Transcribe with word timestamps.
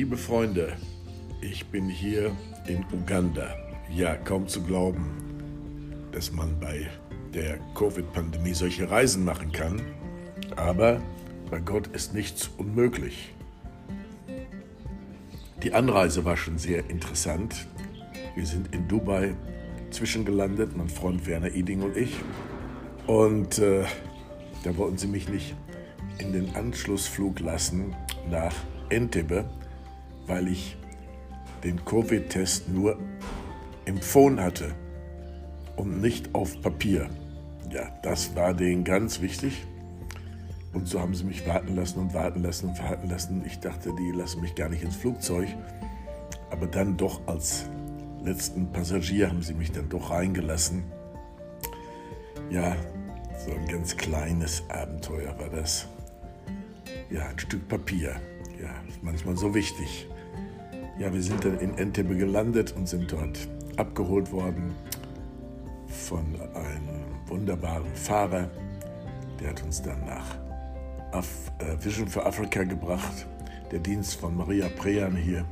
Liebe 0.00 0.16
Freunde, 0.16 0.72
ich 1.42 1.66
bin 1.66 1.90
hier 1.90 2.34
in 2.66 2.86
Uganda. 2.90 3.54
Ja, 3.94 4.16
kaum 4.16 4.48
zu 4.48 4.62
glauben, 4.62 5.04
dass 6.10 6.32
man 6.32 6.58
bei 6.58 6.86
der 7.34 7.58
Covid-Pandemie 7.74 8.54
solche 8.54 8.90
Reisen 8.90 9.26
machen 9.26 9.52
kann. 9.52 9.82
Aber 10.56 11.02
bei 11.50 11.60
Gott 11.60 11.88
ist 11.88 12.14
nichts 12.14 12.48
unmöglich. 12.56 13.34
Die 15.62 15.74
Anreise 15.74 16.24
war 16.24 16.38
schon 16.38 16.56
sehr 16.56 16.88
interessant. 16.88 17.68
Wir 18.34 18.46
sind 18.46 18.74
in 18.74 18.88
Dubai 18.88 19.34
zwischengelandet, 19.90 20.74
mein 20.78 20.88
Freund 20.88 21.26
Werner 21.26 21.52
Eding 21.52 21.82
und 21.82 21.94
ich. 21.94 22.16
Und 23.06 23.58
äh, 23.58 23.84
da 24.64 24.74
wollten 24.78 24.96
sie 24.96 25.08
mich 25.08 25.28
nicht 25.28 25.54
in 26.16 26.32
den 26.32 26.56
Anschlussflug 26.56 27.40
lassen 27.40 27.94
nach 28.30 28.54
Entebbe, 28.88 29.44
weil 30.30 30.48
ich 30.48 30.76
den 31.64 31.84
Covid-Test 31.84 32.68
nur 32.68 32.96
im 33.84 34.00
Phone 34.00 34.40
hatte 34.40 34.72
und 35.76 36.00
nicht 36.00 36.34
auf 36.34 36.62
Papier. 36.62 37.10
Ja, 37.70 37.90
das 38.02 38.34
war 38.36 38.54
denen 38.54 38.84
ganz 38.84 39.20
wichtig. 39.20 39.66
Und 40.72 40.86
so 40.86 41.00
haben 41.00 41.14
sie 41.14 41.24
mich 41.24 41.46
warten 41.48 41.74
lassen 41.74 41.98
und 41.98 42.14
warten 42.14 42.42
lassen 42.42 42.68
und 42.68 42.78
warten 42.78 43.10
lassen. 43.10 43.42
Ich 43.44 43.58
dachte, 43.58 43.92
die 43.98 44.12
lassen 44.12 44.40
mich 44.40 44.54
gar 44.54 44.68
nicht 44.68 44.84
ins 44.84 44.96
Flugzeug. 44.96 45.48
Aber 46.50 46.68
dann 46.68 46.96
doch 46.96 47.26
als 47.26 47.68
letzten 48.22 48.70
Passagier 48.70 49.30
haben 49.30 49.42
sie 49.42 49.54
mich 49.54 49.72
dann 49.72 49.88
doch 49.88 50.10
reingelassen. 50.10 50.84
Ja, 52.50 52.76
so 53.44 53.52
ein 53.52 53.66
ganz 53.66 53.96
kleines 53.96 54.62
Abenteuer 54.68 55.36
war 55.40 55.48
das. 55.48 55.88
Ja, 57.10 57.26
ein 57.26 57.38
Stück 57.38 57.66
Papier. 57.66 58.14
Ja, 58.60 58.74
manchmal 59.02 59.36
so 59.36 59.54
wichtig. 59.54 60.06
Ja, 61.00 61.10
wir 61.14 61.22
sind 61.22 61.42
dann 61.46 61.58
in 61.60 61.78
Entebbe 61.78 62.14
gelandet 62.14 62.74
und 62.76 62.86
sind 62.86 63.10
dort 63.10 63.48
abgeholt 63.78 64.30
worden 64.32 64.74
von 65.88 66.26
einem 66.52 67.06
wunderbaren 67.26 67.94
Fahrer. 67.94 68.50
Der 69.40 69.48
hat 69.48 69.62
uns 69.62 69.80
dann 69.80 70.04
nach 70.04 70.36
Af 71.12 71.26
äh, 71.58 71.82
Vision 71.82 72.06
for 72.06 72.26
Africa 72.26 72.64
gebracht. 72.64 73.26
Der 73.72 73.78
Dienst 73.78 74.16
von 74.16 74.36
Maria 74.36 74.68
Prean 74.68 75.16
hier. 75.16 75.46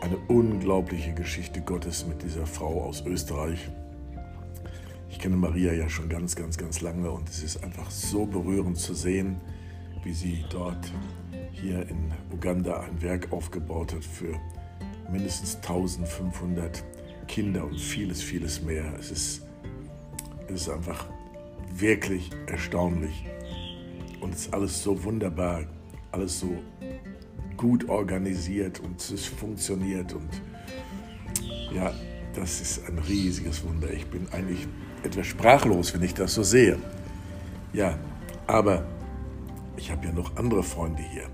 Eine 0.00 0.16
unglaubliche 0.26 1.14
Geschichte 1.14 1.60
Gottes 1.60 2.04
mit 2.08 2.20
dieser 2.20 2.44
Frau 2.44 2.82
aus 2.82 3.06
Österreich. 3.06 3.70
Ich 5.10 5.20
kenne 5.20 5.36
Maria 5.36 5.72
ja 5.74 5.88
schon 5.88 6.08
ganz, 6.08 6.34
ganz, 6.34 6.58
ganz 6.58 6.80
lange 6.80 7.08
und 7.12 7.28
es 7.28 7.44
ist 7.44 7.62
einfach 7.62 7.88
so 7.88 8.26
berührend 8.26 8.78
zu 8.78 8.94
sehen, 8.94 9.40
wie 10.02 10.12
sie 10.12 10.44
dort 10.50 10.92
hier 11.60 11.88
in 11.88 12.12
Uganda 12.32 12.80
ein 12.80 13.02
Werk 13.02 13.32
aufgebaut 13.32 13.94
hat 13.94 14.04
für 14.04 14.34
mindestens 15.10 15.56
1500 15.56 16.84
Kinder 17.26 17.64
und 17.64 17.78
vieles, 17.78 18.22
vieles 18.22 18.62
mehr. 18.62 18.84
Es 18.98 19.10
ist, 19.10 19.46
es 20.48 20.62
ist 20.62 20.70
einfach 20.70 21.06
wirklich 21.72 22.30
erstaunlich. 22.46 23.24
Und 24.20 24.34
es 24.34 24.46
ist 24.46 24.54
alles 24.54 24.82
so 24.82 25.02
wunderbar, 25.04 25.64
alles 26.12 26.40
so 26.40 26.58
gut 27.56 27.88
organisiert 27.88 28.80
und 28.80 29.00
es 29.00 29.26
funktioniert. 29.26 30.12
Und 30.12 30.42
ja, 31.72 31.92
das 32.34 32.60
ist 32.60 32.86
ein 32.88 32.98
riesiges 32.98 33.64
Wunder. 33.64 33.90
Ich 33.92 34.06
bin 34.06 34.26
eigentlich 34.32 34.66
etwas 35.02 35.26
sprachlos, 35.26 35.94
wenn 35.94 36.02
ich 36.02 36.14
das 36.14 36.34
so 36.34 36.42
sehe. 36.42 36.78
Ja, 37.72 37.98
aber 38.46 38.84
ich 39.76 39.90
habe 39.90 40.06
ja 40.06 40.12
noch 40.12 40.36
andere 40.36 40.62
Freunde 40.62 41.02
hier. 41.02 41.28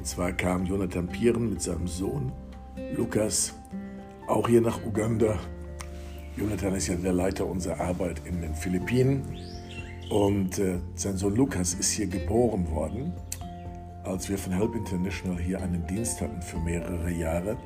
Und 0.00 0.06
zwar 0.06 0.32
kam 0.32 0.64
Jonathan 0.64 1.06
Pieren 1.08 1.50
mit 1.50 1.60
seinem 1.60 1.86
Sohn 1.86 2.32
Lukas 2.96 3.52
auch 4.28 4.48
hier 4.48 4.62
nach 4.62 4.82
Uganda. 4.82 5.38
Jonathan 6.38 6.74
ist 6.74 6.86
ja 6.86 6.94
der 6.94 7.12
Leiter 7.12 7.44
unserer 7.44 7.78
Arbeit 7.80 8.22
in 8.24 8.40
den 8.40 8.54
Philippinen. 8.54 9.36
Und 10.08 10.58
äh, 10.58 10.78
sein 10.94 11.18
Sohn 11.18 11.36
Lukas 11.36 11.74
ist 11.74 11.90
hier 11.90 12.06
geboren 12.06 12.70
worden, 12.70 13.12
als 14.02 14.30
wir 14.30 14.38
von 14.38 14.54
Help 14.54 14.74
International 14.74 15.38
hier 15.38 15.60
einen 15.60 15.86
Dienst 15.86 16.22
hatten 16.22 16.40
für 16.40 16.58
mehrere 16.60 17.10
Jahre. 17.10 17.58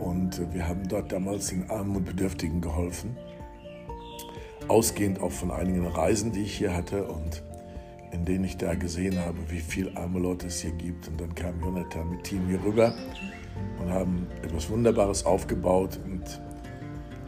Und 0.00 0.38
äh, 0.38 0.54
wir 0.54 0.66
haben 0.66 0.88
dort 0.88 1.12
damals 1.12 1.48
den 1.48 1.68
Armen 1.68 1.96
und 1.96 2.06
Bedürftigen 2.06 2.62
geholfen. 2.62 3.14
Ausgehend 4.68 5.20
auch 5.20 5.32
von 5.32 5.50
einigen 5.50 5.86
Reisen, 5.86 6.32
die 6.32 6.44
ich 6.44 6.56
hier 6.56 6.74
hatte 6.74 7.04
und 7.08 7.42
in 8.12 8.24
denen 8.24 8.44
ich 8.44 8.58
da 8.58 8.74
gesehen 8.74 9.18
habe, 9.18 9.38
wie 9.48 9.60
viel 9.60 9.90
arme 9.96 10.20
Leute 10.20 10.46
es 10.46 10.60
hier 10.60 10.72
gibt. 10.72 11.08
Und 11.08 11.20
dann 11.20 11.34
kam 11.34 11.60
Jonathan 11.60 12.10
mit 12.10 12.24
Team 12.24 12.46
hier 12.46 12.62
rüber 12.62 12.94
und 13.80 13.90
haben 13.90 14.26
etwas 14.42 14.68
Wunderbares 14.70 15.24
aufgebaut 15.24 15.98
und 16.04 16.40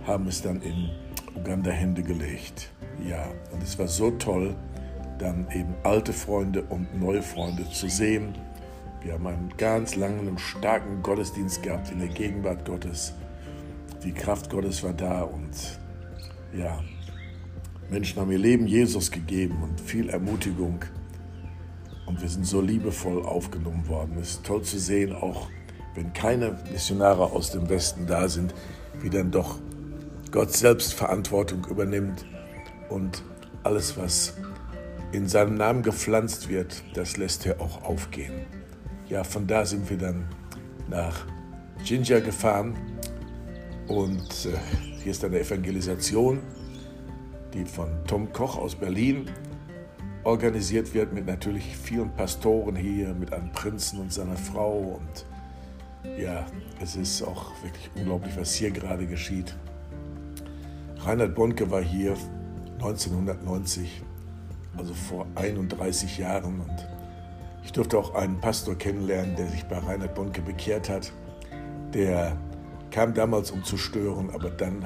haben 0.06 0.28
es 0.28 0.43
dann 0.43 0.61
in 0.61 0.91
Uganda 1.34 1.71
Hände 1.71 2.03
gelegt. 2.03 2.71
Ja, 3.09 3.27
und 3.53 3.62
es 3.62 3.78
war 3.78 3.89
so 3.89 4.11
toll, 4.12 4.55
dann 5.19 5.47
eben 5.53 5.75
alte 5.83 6.12
Freunde 6.12 6.62
und 6.65 7.00
neue 7.00 7.23
Freunde 7.23 7.69
zu 7.71 7.89
sehen. 7.89 8.34
Wir 9.03 9.15
haben 9.15 9.27
einen 9.27 9.53
ganz 9.56 9.97
langen 9.97 10.28
und 10.28 10.41
starken 10.41 11.03
Gottesdienst 11.03 11.62
gehabt 11.62 11.91
in 11.91 11.99
der 11.99 12.09
Gegenwart 12.09 12.65
Gottes. 12.65 13.15
Die 14.03 14.12
Kraft 14.12 14.50
Gottes 14.50 14.83
war 14.83 14.93
da 14.93 15.23
und 15.23 15.78
ja, 16.56 16.78
Menschen 17.91 18.21
haben 18.21 18.31
ihr 18.31 18.39
Leben 18.39 18.67
Jesus 18.67 19.11
gegeben 19.11 19.62
und 19.62 19.81
viel 19.81 20.09
Ermutigung. 20.09 20.81
Und 22.06 22.21
wir 22.21 22.28
sind 22.28 22.47
so 22.47 22.61
liebevoll 22.61 23.25
aufgenommen 23.25 23.87
worden. 23.89 24.17
Es 24.21 24.31
ist 24.31 24.47
toll 24.47 24.62
zu 24.62 24.78
sehen, 24.78 25.15
auch 25.15 25.49
wenn 25.94 26.12
keine 26.12 26.59
Missionare 26.71 27.33
aus 27.33 27.50
dem 27.53 27.69
Westen 27.69 28.06
da 28.06 28.28
sind, 28.28 28.55
wie 29.00 29.11
dann 29.11 29.31
doch 29.31 29.59
Gott 30.31 30.53
selbst 30.53 30.94
Verantwortung 30.94 31.67
übernimmt 31.71 32.25
und 32.89 33.23
alles, 33.62 33.97
was 33.97 34.34
in 35.12 35.28
seinem 35.28 35.55
Namen 35.55 35.83
gepflanzt 35.83 36.49
wird, 36.49 36.83
das 36.94 37.17
lässt 37.17 37.47
er 37.47 37.61
auch 37.61 37.84
aufgehen. 37.84 38.33
Ja, 39.09 39.23
von 39.23 39.47
da 39.47 39.65
sind 39.65 39.89
wir 39.89 39.97
dann 39.97 40.25
nach 40.89 41.27
Jinja 41.84 42.19
gefahren 42.19 42.75
und 43.87 44.47
äh, 44.47 44.56
hier 45.03 45.12
ist 45.12 45.25
eine 45.25 45.39
Evangelisation 45.39 46.41
die 47.54 47.65
von 47.65 47.88
Tom 48.06 48.32
Koch 48.32 48.59
aus 48.59 48.75
Berlin 48.75 49.31
organisiert 50.25 50.92
wird, 50.94 51.12
mit 51.12 51.26
natürlich 51.26 51.76
vielen 51.76 52.10
Pastoren 52.10 52.76
hier, 52.76 53.15
mit 53.15 53.32
einem 53.32 53.53
Prinzen 53.53 54.00
und 54.00 54.12
seiner 54.12 54.37
Frau. 54.37 55.00
Und 55.00 55.26
ja, 56.19 56.47
es 56.82 56.97
ist 56.97 57.22
auch 57.22 57.53
wirklich 57.62 57.91
unglaublich, 57.94 58.37
was 58.37 58.54
hier 58.54 58.70
gerade 58.70 59.06
geschieht. 59.06 59.56
Reinhard 60.98 61.34
Bonke 61.34 61.70
war 61.70 61.82
hier 61.82 62.16
1990, 62.75 64.03
also 64.76 64.94
vor 64.94 65.26
31 65.34 66.19
Jahren. 66.19 66.60
Und 66.60 66.88
ich 67.62 67.72
durfte 67.72 67.98
auch 67.98 68.14
einen 68.14 68.41
Pastor 68.41 68.76
kennenlernen, 68.76 69.37
der 69.37 69.48
sich 69.48 69.64
bei 69.66 69.78
Reinhard 69.78 70.14
Bonke 70.14 70.43
bekehrt 70.43 70.88
hat. 70.88 71.12
Der 71.93 72.37
kam 72.91 73.14
damals, 73.14 73.50
um 73.50 73.62
zu 73.62 73.76
stören, 73.76 74.31
aber 74.31 74.50
dann 74.50 74.84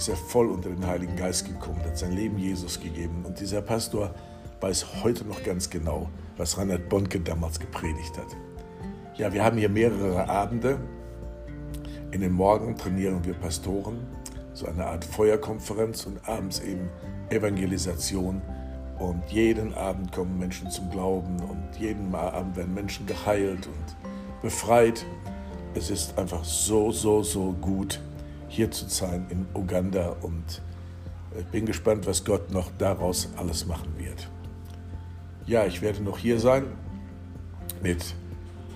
ist 0.00 0.08
er 0.08 0.16
voll 0.16 0.48
unter 0.48 0.70
den 0.70 0.86
Heiligen 0.86 1.14
Geist 1.14 1.46
gekommen, 1.46 1.78
hat 1.84 1.98
sein 1.98 2.12
Leben 2.12 2.38
Jesus 2.38 2.80
gegeben. 2.80 3.22
Und 3.26 3.38
dieser 3.38 3.60
Pastor 3.60 4.14
weiß 4.62 5.04
heute 5.04 5.26
noch 5.26 5.42
ganz 5.42 5.68
genau, 5.68 6.08
was 6.38 6.56
Reinhard 6.56 6.88
Bonke 6.88 7.20
damals 7.20 7.60
gepredigt 7.60 8.16
hat. 8.16 8.34
Ja, 9.18 9.30
wir 9.30 9.44
haben 9.44 9.58
hier 9.58 9.68
mehrere 9.68 10.26
Abende. 10.26 10.80
In 12.12 12.22
den 12.22 12.32
Morgen 12.32 12.76
trainieren 12.76 13.22
wir 13.26 13.34
Pastoren, 13.34 13.98
so 14.54 14.64
eine 14.64 14.86
Art 14.86 15.04
Feuerkonferenz 15.04 16.06
und 16.06 16.26
abends 16.26 16.60
eben 16.60 16.88
Evangelisation. 17.28 18.40
Und 18.98 19.22
jeden 19.28 19.74
Abend 19.74 20.12
kommen 20.12 20.38
Menschen 20.38 20.70
zum 20.70 20.90
Glauben 20.90 21.36
und 21.40 21.78
jeden 21.78 22.14
Abend 22.14 22.56
werden 22.56 22.72
Menschen 22.72 23.04
geheilt 23.04 23.66
und 23.66 24.40
befreit. 24.40 25.04
Es 25.74 25.90
ist 25.90 26.18
einfach 26.18 26.42
so, 26.42 26.90
so, 26.90 27.22
so 27.22 27.52
gut, 27.60 28.00
hier 28.50 28.70
zu 28.70 28.88
sein 28.88 29.26
in 29.30 29.46
Uganda 29.54 30.16
und 30.22 30.60
ich 31.38 31.46
bin 31.46 31.64
gespannt, 31.66 32.06
was 32.06 32.24
Gott 32.24 32.50
noch 32.50 32.70
daraus 32.78 33.28
alles 33.36 33.64
machen 33.64 33.92
wird. 33.96 34.28
Ja, 35.46 35.64
ich 35.64 35.80
werde 35.80 36.02
noch 36.02 36.18
hier 36.18 36.40
sein 36.40 36.64
mit 37.80 38.14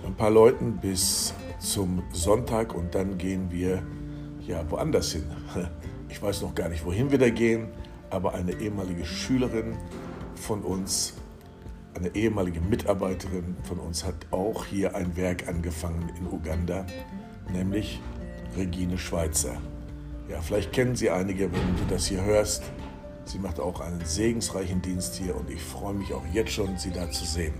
ein 0.07 0.15
paar 0.15 0.31
Leuten 0.31 0.77
bis 0.77 1.35
zum 1.59 2.05
Sonntag 2.13 2.73
und 2.75 2.95
dann 2.95 3.19
gehen 3.19 3.51
wir 3.51 3.83
ja 4.47 4.69
woanders 4.71 5.13
hin. 5.13 5.25
Ich 6.11 6.23
weiß 6.23 6.43
noch 6.43 6.55
gar 6.55 6.69
nicht, 6.69 6.85
wohin 6.85 7.11
wir 7.11 7.19
da 7.19 7.29
gehen, 7.29 7.67
aber 8.09 8.35
eine 8.35 8.53
ehemalige 8.53 9.05
Schülerin 9.05 9.77
von 10.37 10.63
uns, 10.63 11.15
eine 11.97 12.15
ehemalige 12.15 12.61
Mitarbeiterin 12.61 13.57
von 13.65 13.81
uns 13.81 14.05
hat 14.05 14.15
auch 14.31 14.65
hier 14.65 14.95
ein 14.95 15.17
Werk 15.17 15.49
angefangen 15.49 16.13
in 16.17 16.29
Uganda, 16.29 16.87
nämlich 17.53 18.01
Regine 18.57 18.99
Schweizer. 18.99 19.57
Ja, 20.29 20.41
vielleicht 20.41 20.73
kennen 20.73 20.97
Sie 20.97 21.11
einige, 21.11 21.53
wenn 21.53 21.77
du 21.77 21.85
das 21.89 22.07
hier 22.07 22.25
hörst. 22.25 22.63
Sie 23.27 23.39
macht 23.39 23.61
auch 23.61 23.81
einen 23.81 24.05
segensreichen 24.05 24.83
Dienst 24.83 25.15
hier 25.15 25.37
und 25.37 25.51
ich 25.51 25.63
freue 25.63 25.95
mich 25.95 26.13
auch 26.13 26.25
jetzt 26.33 26.53
schon, 26.53 26.77
Sie 26.79 26.91
da 26.91 27.11
zu 27.11 27.25
sehen. 27.25 27.55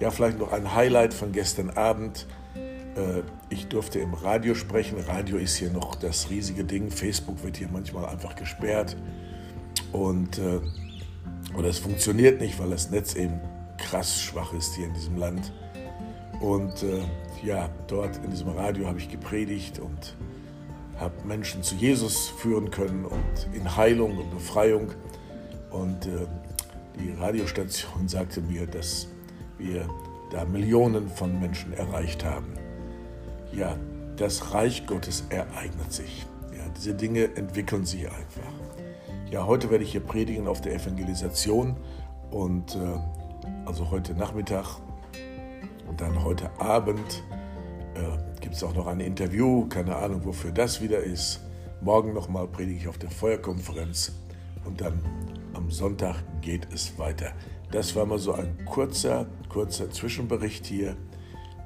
Ja, 0.00 0.10
vielleicht 0.10 0.38
noch 0.38 0.52
ein 0.52 0.74
Highlight 0.74 1.14
von 1.14 1.32
gestern 1.32 1.70
Abend. 1.70 2.26
Äh, 2.96 3.22
ich 3.48 3.68
durfte 3.68 3.98
im 3.98 4.14
Radio 4.14 4.54
sprechen. 4.54 4.98
Radio 5.00 5.36
ist 5.36 5.56
hier 5.56 5.70
noch 5.70 5.94
das 5.94 6.30
riesige 6.30 6.64
Ding. 6.64 6.90
Facebook 6.90 7.42
wird 7.44 7.56
hier 7.56 7.68
manchmal 7.70 8.06
einfach 8.06 8.34
gesperrt. 8.34 8.96
Und 9.92 10.38
äh, 10.38 10.60
oder 11.56 11.68
es 11.68 11.78
funktioniert 11.78 12.40
nicht, 12.40 12.58
weil 12.58 12.70
das 12.70 12.90
Netz 12.90 13.14
eben 13.14 13.40
krass 13.78 14.20
schwach 14.20 14.52
ist 14.52 14.74
hier 14.74 14.86
in 14.86 14.94
diesem 14.94 15.16
Land. 15.16 15.52
Und 16.42 16.82
äh, 16.82 17.02
ja, 17.46 17.70
dort 17.86 18.16
in 18.24 18.30
diesem 18.30 18.48
Radio 18.48 18.88
habe 18.88 18.98
ich 18.98 19.08
gepredigt 19.08 19.78
und 19.78 20.16
habe 20.98 21.14
Menschen 21.24 21.62
zu 21.62 21.76
Jesus 21.76 22.28
führen 22.28 22.70
können 22.70 23.04
und 23.04 23.48
in 23.54 23.76
Heilung 23.76 24.18
und 24.18 24.28
Befreiung. 24.30 24.88
Und 25.70 26.06
äh, 26.06 26.26
die 26.98 27.12
Radiostation 27.12 28.08
sagte 28.08 28.40
mir, 28.40 28.66
dass 28.66 29.06
wir 29.56 29.88
da 30.32 30.44
Millionen 30.44 31.08
von 31.08 31.38
Menschen 31.40 31.72
erreicht 31.74 32.24
haben. 32.24 32.54
Ja, 33.52 33.76
das 34.16 34.52
Reich 34.52 34.84
Gottes 34.86 35.24
ereignet 35.28 35.92
sich. 35.92 36.26
Ja, 36.56 36.64
diese 36.76 36.94
Dinge 36.94 37.36
entwickeln 37.36 37.86
sich 37.86 38.06
einfach. 38.06 38.52
Ja, 39.30 39.46
heute 39.46 39.70
werde 39.70 39.84
ich 39.84 39.92
hier 39.92 40.00
predigen 40.00 40.48
auf 40.48 40.60
der 40.60 40.74
Evangelisation 40.74 41.76
und 42.32 42.74
äh, 42.74 42.78
also 43.64 43.92
heute 43.92 44.14
Nachmittag 44.14 44.81
und 45.92 46.00
dann 46.00 46.24
heute 46.24 46.50
Abend 46.58 47.22
äh, 47.94 48.40
gibt 48.40 48.54
es 48.54 48.64
auch 48.64 48.74
noch 48.74 48.86
ein 48.86 49.00
Interview, 49.00 49.68
keine 49.68 49.94
Ahnung, 49.94 50.24
wofür 50.24 50.50
das 50.50 50.80
wieder 50.80 51.00
ist. 51.00 51.40
Morgen 51.82 52.14
nochmal 52.14 52.48
predige 52.48 52.78
ich 52.78 52.88
auf 52.88 52.96
der 52.96 53.10
Feuerkonferenz 53.10 54.12
und 54.64 54.80
dann 54.80 55.02
am 55.52 55.70
Sonntag 55.70 56.16
geht 56.40 56.66
es 56.72 56.98
weiter. 56.98 57.32
Das 57.72 57.94
war 57.94 58.06
mal 58.06 58.18
so 58.18 58.32
ein 58.32 58.64
kurzer, 58.64 59.26
kurzer 59.50 59.90
Zwischenbericht 59.90 60.64
hier. 60.64 60.96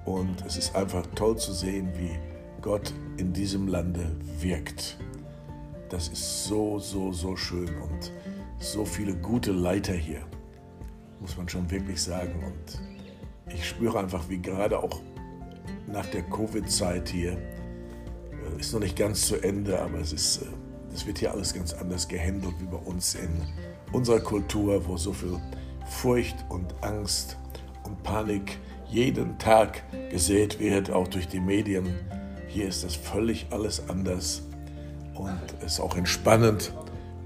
Und 0.05 0.45
es 0.45 0.57
ist 0.57 0.75
einfach 0.75 1.07
toll 1.15 1.39
zu 1.39 1.53
sehen, 1.53 1.93
wie 1.97 2.19
Gott 2.63 2.93
in 3.19 3.33
diesem 3.33 3.69
Lande 3.69 4.11
wirkt. 4.41 4.97
Das 5.89 6.09
ist 6.09 6.47
so, 6.47 6.81
so, 6.81 7.13
so 7.13 7.37
schön 7.37 7.69
und 7.81 8.11
so 8.59 8.85
viele 8.85 9.15
gute 9.15 9.53
Leiter 9.53 9.95
hier, 9.95 10.23
muss 11.21 11.37
man 11.37 11.49
schon 11.49 11.71
wirklich 11.71 12.03
sagen. 12.03 12.43
Und 12.45 12.86
ich 13.53 13.69
spüre 13.69 13.99
einfach, 13.99 14.29
wie 14.29 14.39
gerade 14.39 14.79
auch 14.79 15.01
nach 15.87 16.07
der 16.07 16.23
Covid-Zeit 16.23 17.09
hier, 17.09 17.33
äh, 17.33 18.61
ist 18.61 18.73
noch 18.73 18.81
nicht 18.81 18.97
ganz 18.97 19.27
zu 19.27 19.37
Ende, 19.37 19.81
aber 19.81 20.01
es 20.01 20.13
ist, 20.13 20.39
äh, 20.39 20.47
das 20.91 21.07
wird 21.07 21.19
hier 21.19 21.33
alles 21.33 21.55
ganz 21.55 21.73
anders 21.75 22.09
gehandelt 22.09 22.55
wie 22.61 22.67
bei 22.67 22.79
uns 22.79 23.15
in 23.15 23.29
unserer 23.93 24.21
Kultur, 24.21 24.87
wo 24.87 24.97
so 24.97 25.13
viel 25.13 25.39
Furcht 25.87 26.45
und 26.49 26.75
Angst 26.83 27.37
und 27.85 28.03
Panik 28.03 28.59
jeden 28.89 29.39
Tag 29.39 29.83
gesät 30.11 30.59
wird, 30.59 30.91
auch 30.91 31.09
durch 31.09 31.29
die 31.29 31.41
Medien. 31.41 31.95
Hier 32.49 32.69
ist 32.69 32.85
das 32.85 32.95
völlig 32.95 33.47
alles 33.51 33.89
anders 33.89 34.43
und 35.15 35.41
ist 35.65 35.81
auch 35.81 35.97
entspannend. 35.97 36.73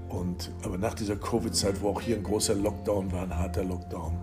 Und, 0.09 0.51
aber 0.63 0.77
nach 0.77 0.93
dieser 0.93 1.15
Covid-Zeit, 1.15 1.81
wo 1.81 1.89
auch 1.89 2.01
hier 2.01 2.17
ein 2.17 2.23
großer 2.23 2.55
Lockdown 2.55 3.11
war, 3.11 3.23
ein 3.23 3.37
harter 3.37 3.63
Lockdown, 3.63 4.17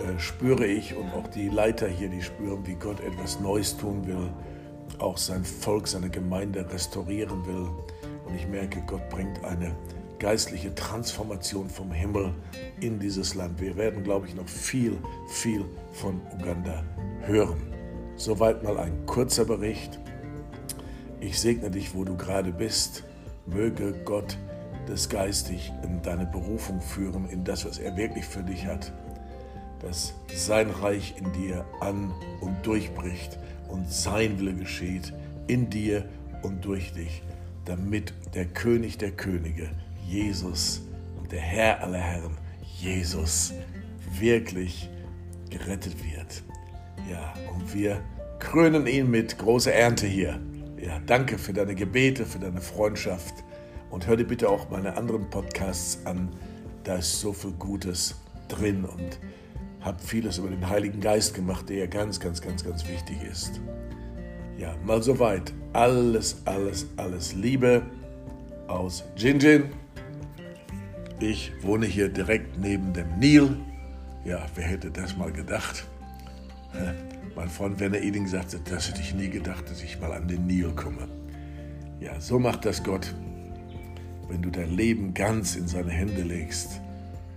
äh, 0.00 0.18
spüre 0.18 0.66
ich 0.66 0.96
und 0.96 1.12
auch 1.14 1.28
die 1.28 1.48
Leiter 1.48 1.88
hier, 1.88 2.08
die 2.08 2.22
spüren, 2.22 2.66
wie 2.66 2.74
Gott 2.74 3.00
etwas 3.00 3.40
Neues 3.40 3.76
tun 3.76 4.06
will, 4.06 4.30
auch 4.98 5.18
sein 5.18 5.44
Volk, 5.44 5.88
seine 5.88 6.10
Gemeinde 6.10 6.68
restaurieren 6.70 7.46
will. 7.46 7.68
Und 8.26 8.34
ich 8.34 8.48
merke, 8.48 8.82
Gott 8.86 9.08
bringt 9.10 9.44
eine 9.44 9.74
geistliche 10.18 10.74
Transformation 10.74 11.68
vom 11.68 11.92
Himmel 11.92 12.32
in 12.80 12.98
dieses 12.98 13.34
Land. 13.34 13.60
Wir 13.60 13.76
werden, 13.76 14.02
glaube 14.02 14.26
ich, 14.26 14.34
noch 14.34 14.48
viel, 14.48 14.98
viel 15.28 15.64
von 15.92 16.20
Uganda 16.38 16.82
hören. 17.22 17.60
Soweit 18.16 18.62
mal 18.62 18.78
ein 18.78 19.06
kurzer 19.06 19.44
Bericht. 19.44 19.98
Ich 21.20 21.40
segne 21.40 21.70
dich, 21.70 21.94
wo 21.94 22.04
du 22.04 22.16
gerade 22.16 22.52
bist. 22.52 23.04
Möge 23.46 23.92
Gott 24.04 24.38
das 24.86 25.08
geistig 25.08 25.72
in 25.82 26.00
deine 26.02 26.26
Berufung 26.26 26.80
führen, 26.80 27.28
in 27.28 27.44
das, 27.44 27.64
was 27.64 27.78
er 27.78 27.96
wirklich 27.96 28.24
für 28.24 28.42
dich 28.42 28.66
hat. 28.66 28.92
Dass 29.84 30.14
sein 30.34 30.70
Reich 30.70 31.14
in 31.18 31.30
dir 31.32 31.64
an 31.80 32.12
und 32.40 32.56
durchbricht 32.64 33.38
und 33.68 33.90
sein 33.90 34.38
Wille 34.38 34.54
geschieht 34.54 35.12
in 35.46 35.68
dir 35.68 36.08
und 36.42 36.64
durch 36.64 36.92
dich, 36.92 37.22
damit 37.66 38.14
der 38.34 38.46
König 38.46 38.96
der 38.96 39.10
Könige 39.10 39.70
Jesus 40.06 40.82
und 41.18 41.30
der 41.32 41.40
Herr 41.40 41.82
aller 41.82 41.98
Herren, 41.98 42.36
Jesus, 42.80 43.52
wirklich 44.18 44.88
gerettet 45.50 45.96
wird. 46.02 46.42
Ja, 47.10 47.34
und 47.54 47.74
wir 47.74 48.00
krönen 48.38 48.86
ihn 48.86 49.10
mit 49.10 49.38
großer 49.38 49.72
Ernte 49.72 50.06
hier. 50.06 50.40
Ja, 50.80 50.98
danke 51.06 51.38
für 51.38 51.52
deine 51.52 51.74
Gebete, 51.74 52.24
für 52.24 52.38
deine 52.38 52.60
Freundschaft 52.60 53.34
und 53.90 54.06
hör 54.06 54.16
dir 54.16 54.26
bitte 54.26 54.48
auch 54.48 54.70
meine 54.70 54.96
anderen 54.96 55.28
Podcasts 55.30 56.04
an. 56.06 56.30
Da 56.84 56.96
ist 56.96 57.20
so 57.20 57.32
viel 57.32 57.52
Gutes 57.52 58.16
drin 58.48 58.84
und 58.84 59.18
habe 59.84 59.98
vieles 60.02 60.38
über 60.38 60.48
den 60.48 60.68
Heiligen 60.68 61.00
Geist 61.00 61.34
gemacht, 61.34 61.68
der 61.68 61.76
ja 61.76 61.86
ganz, 61.86 62.18
ganz, 62.18 62.40
ganz, 62.40 62.64
ganz 62.64 62.88
wichtig 62.88 63.22
ist. 63.30 63.60
Ja, 64.56 64.74
mal 64.84 65.02
soweit. 65.02 65.52
Alles, 65.74 66.40
alles, 66.46 66.86
alles 66.96 67.34
Liebe 67.34 67.82
aus 68.66 69.04
Jinjin. 69.16 69.64
Ich 71.20 71.52
wohne 71.60 71.86
hier 71.86 72.08
direkt 72.08 72.58
neben 72.58 72.92
dem 72.94 73.18
Nil. 73.18 73.56
Ja, 74.24 74.46
wer 74.54 74.64
hätte 74.64 74.90
das 74.90 75.16
mal 75.16 75.30
gedacht? 75.30 75.86
Mein 77.36 77.48
Freund 77.48 77.78
Werner 77.78 78.00
Eding 78.00 78.26
sagte, 78.26 78.60
das 78.64 78.88
hätte 78.88 79.02
ich 79.02 79.14
nie 79.14 79.28
gedacht, 79.28 79.68
dass 79.68 79.82
ich 79.82 80.00
mal 80.00 80.12
an 80.12 80.28
den 80.28 80.46
Nil 80.46 80.72
komme. 80.74 81.08
Ja, 82.00 82.18
so 82.20 82.38
macht 82.38 82.64
das 82.64 82.82
Gott. 82.82 83.14
Wenn 84.28 84.40
du 84.40 84.50
dein 84.50 84.70
Leben 84.70 85.12
ganz 85.12 85.56
in 85.56 85.68
seine 85.68 85.90
Hände 85.90 86.22
legst, 86.22 86.80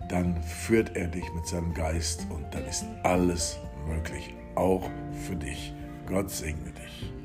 dann 0.09 0.41
führt 0.41 0.95
er 0.95 1.07
dich 1.07 1.25
mit 1.33 1.45
seinem 1.47 1.73
Geist 1.73 2.25
und 2.29 2.45
dann 2.53 2.65
ist 2.65 2.85
alles 3.03 3.59
möglich, 3.87 4.33
auch 4.55 4.89
für 5.27 5.35
dich. 5.35 5.73
Gott 6.05 6.29
segne 6.29 6.71
dich. 6.71 7.16